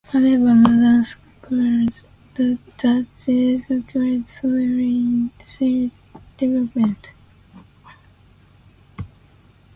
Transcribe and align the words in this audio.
However, 0.07 0.55
modern 0.55 1.03
scholars 1.03 2.03
doubt 2.33 2.57
that 2.77 3.05
these 3.23 3.69
occurred 3.69 4.27
so 4.27 4.47
early 4.49 4.87
in 4.97 5.29
Silla's 5.43 5.91
development. 6.37 7.13